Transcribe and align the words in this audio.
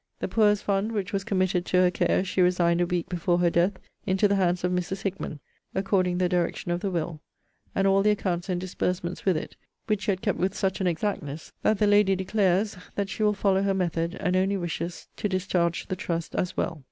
The 0.19 0.27
poor's 0.27 0.63
fund, 0.63 0.93
which 0.93 1.13
was 1.13 1.23
committed 1.23 1.63
to 1.67 1.77
her 1.81 1.91
care, 1.91 2.23
she 2.23 2.41
resigned 2.41 2.81
a 2.81 2.87
week 2.87 3.07
before 3.07 3.37
her 3.37 3.51
death, 3.51 3.73
into 4.07 4.27
the 4.27 4.33
hands 4.35 4.63
of 4.63 4.71
Mrs. 4.71 5.03
Hickman, 5.03 5.39
according 5.75 6.17
the 6.17 6.27
direction 6.27 6.71
of 6.71 6.79
the 6.79 6.89
will, 6.89 7.21
and 7.75 7.85
all 7.85 8.01
the 8.01 8.09
accounts 8.09 8.49
and 8.49 8.59
disbursements 8.59 9.25
with 9.25 9.37
it; 9.37 9.55
which 9.85 10.01
she 10.01 10.11
had 10.11 10.23
kept 10.23 10.39
with 10.39 10.55
such 10.55 10.81
an 10.81 10.87
exactness, 10.87 11.53
that 11.61 11.77
the 11.77 11.85
lady 11.85 12.15
declares, 12.15 12.77
that 12.95 13.09
she 13.09 13.21
will 13.21 13.35
follow 13.35 13.61
her 13.61 13.75
method, 13.75 14.15
and 14.15 14.35
only 14.35 14.57
wishes 14.57 15.07
to 15.17 15.29
discharge 15.29 15.85
the 15.85 15.95
trust 15.95 16.33
as 16.33 16.57
well. 16.57 16.79